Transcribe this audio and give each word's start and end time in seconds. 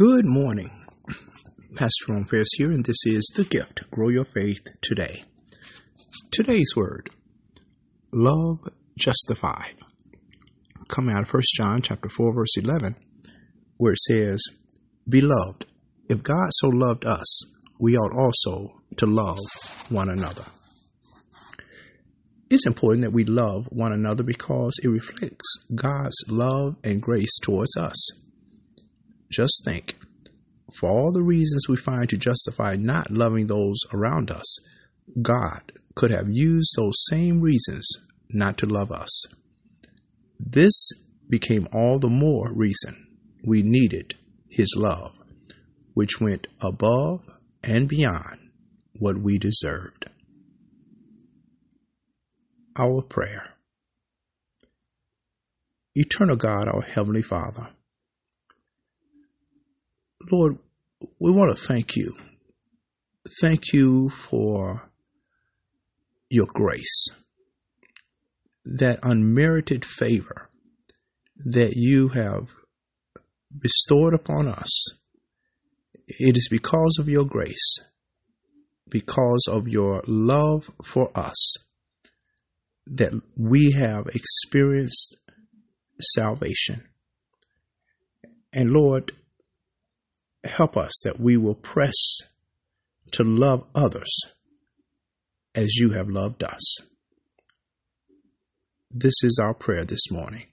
Good 0.00 0.24
morning. 0.24 0.70
Pastor 1.76 2.06
Ron 2.08 2.24
Ferris 2.24 2.48
here, 2.56 2.70
and 2.70 2.82
this 2.82 3.04
is 3.04 3.30
The 3.36 3.44
Gift 3.44 3.90
Grow 3.90 4.08
Your 4.08 4.24
Faith 4.24 4.62
Today. 4.80 5.24
Today's 6.30 6.72
word 6.74 7.10
Love 8.10 8.60
Justified. 8.98 9.74
Coming 10.88 11.14
out 11.14 11.24
of 11.24 11.34
1 11.34 11.42
John 11.54 11.82
chapter 11.82 12.08
4, 12.08 12.32
verse 12.32 12.56
11, 12.56 12.96
where 13.76 13.92
it 13.92 13.98
says, 13.98 14.42
Beloved, 15.06 15.66
if 16.08 16.22
God 16.22 16.48
so 16.48 16.68
loved 16.68 17.04
us, 17.04 17.44
we 17.78 17.98
ought 17.98 18.16
also 18.16 18.80
to 18.96 19.04
love 19.04 19.36
one 19.90 20.08
another. 20.08 20.46
It's 22.48 22.66
important 22.66 23.04
that 23.04 23.12
we 23.12 23.24
love 23.24 23.66
one 23.68 23.92
another 23.92 24.22
because 24.22 24.80
it 24.82 24.88
reflects 24.88 25.66
God's 25.74 26.24
love 26.26 26.76
and 26.82 27.02
grace 27.02 27.38
towards 27.42 27.76
us. 27.76 28.19
Just 29.30 29.62
think 29.64 29.94
for 30.74 30.88
all 30.90 31.12
the 31.12 31.22
reasons 31.22 31.68
we 31.68 31.76
find 31.76 32.08
to 32.08 32.16
justify 32.16 32.76
not 32.76 33.10
loving 33.10 33.46
those 33.46 33.80
around 33.92 34.30
us, 34.30 34.58
God 35.20 35.72
could 35.94 36.10
have 36.10 36.28
used 36.30 36.74
those 36.76 37.04
same 37.10 37.40
reasons 37.40 37.88
not 38.28 38.58
to 38.58 38.66
love 38.66 38.92
us. 38.92 39.26
This 40.38 40.74
became 41.28 41.68
all 41.72 41.98
the 41.98 42.08
more 42.08 42.52
reason 42.54 43.06
we 43.44 43.62
needed 43.62 44.14
His 44.48 44.74
love, 44.76 45.18
which 45.94 46.20
went 46.20 46.46
above 46.60 47.20
and 47.62 47.88
beyond 47.88 48.50
what 48.98 49.18
we 49.18 49.38
deserved. 49.38 50.06
Our 52.76 53.02
prayer. 53.02 53.48
Eternal 55.94 56.36
God, 56.36 56.68
our 56.68 56.82
Heavenly 56.82 57.22
Father, 57.22 57.68
Lord, 60.28 60.58
we 61.18 61.30
want 61.30 61.56
to 61.56 61.62
thank 61.62 61.96
you. 61.96 62.14
Thank 63.40 63.72
you 63.72 64.10
for 64.10 64.90
your 66.28 66.46
grace, 66.52 67.08
that 68.64 68.98
unmerited 69.02 69.84
favor 69.84 70.50
that 71.36 71.72
you 71.74 72.08
have 72.08 72.50
bestowed 73.56 74.14
upon 74.14 74.46
us. 74.46 75.00
It 76.06 76.36
is 76.36 76.48
because 76.50 76.98
of 76.98 77.08
your 77.08 77.24
grace, 77.24 77.80
because 78.88 79.48
of 79.50 79.68
your 79.68 80.02
love 80.06 80.70
for 80.84 81.10
us, 81.18 81.56
that 82.86 83.12
we 83.38 83.72
have 83.72 84.06
experienced 84.08 85.16
salvation. 86.00 86.84
And 88.52 88.70
Lord, 88.70 89.12
help 90.50 90.76
us 90.76 90.92
that 91.04 91.20
we 91.20 91.36
will 91.36 91.54
press 91.54 91.94
to 93.12 93.24
love 93.24 93.66
others 93.74 94.20
as 95.54 95.76
you 95.76 95.90
have 95.90 96.08
loved 96.08 96.42
us. 96.42 96.78
This 98.90 99.22
is 99.22 99.38
our 99.42 99.54
prayer 99.54 99.84
this 99.84 100.10
morning. 100.10 100.46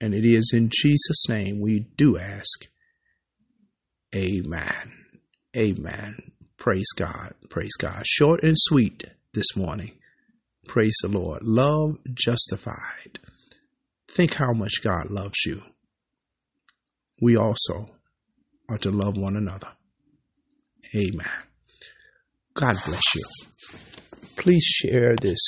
And 0.00 0.14
it 0.14 0.24
is 0.24 0.52
in 0.54 0.70
Jesus' 0.70 1.28
name 1.28 1.60
we 1.60 1.80
do 1.80 2.18
ask. 2.18 2.66
Amen. 4.14 4.92
Amen. 5.56 6.32
Praise 6.56 6.90
God. 6.96 7.34
Praise 7.50 7.74
God. 7.78 8.06
Short 8.06 8.42
and 8.42 8.54
sweet 8.56 9.04
this 9.34 9.56
morning. 9.56 9.92
Praise 10.66 10.96
the 11.02 11.08
Lord. 11.08 11.42
Love 11.42 11.98
justified. 12.14 13.18
Think 14.08 14.34
how 14.34 14.52
much 14.52 14.82
God 14.82 15.10
loves 15.10 15.44
you. 15.44 15.62
We 17.20 17.36
also 17.36 17.90
are 18.68 18.78
to 18.78 18.90
love 18.90 19.16
one 19.16 19.36
another. 19.36 19.68
Amen. 20.94 21.26
God 22.54 22.76
bless 22.86 23.14
you. 23.14 23.24
Please 24.36 24.64
share 24.64 25.14
this 25.16 25.38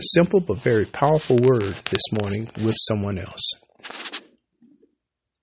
simple 0.00 0.40
but 0.40 0.58
very 0.58 0.86
powerful 0.86 1.38
word 1.38 1.74
this 1.90 2.12
morning 2.12 2.48
with 2.64 2.74
someone 2.78 3.18
else. 3.18 3.52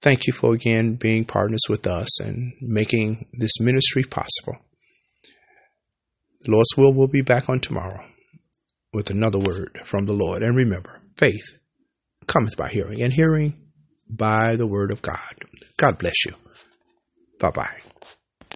Thank 0.02 0.28
you 0.28 0.34
for 0.34 0.54
again 0.54 0.96
being 0.96 1.26
partners 1.26 1.64
with 1.70 1.86
us 1.88 2.20
and 2.22 2.54
making 2.60 3.28
this 3.34 3.60
ministry 3.62 4.04
possible. 4.04 4.58
The 6.42 6.52
Lord's 6.52 6.76
will 6.76 6.94
will 6.94 7.08
be 7.08 7.22
back 7.22 7.50
on 7.50 7.60
tomorrow 7.60 8.04
with 8.94 9.12
another 9.12 9.38
word 9.38 9.80
from 9.86 10.06
the 10.06 10.14
Lord. 10.14 10.42
And 10.42 10.56
remember, 10.56 11.00
faith 11.18 11.60
cometh 12.26 12.58
by 12.58 12.70
hearing, 12.70 13.02
and 13.02 13.14
hearing 13.14 13.54
by 14.12 14.56
the 14.56 14.68
word 14.68 14.92
of 14.92 15.02
God. 15.02 15.46
God 15.78 15.98
bless 15.98 16.26
you. 16.26 16.34
Bye 17.40 17.52
bye. 17.52 17.80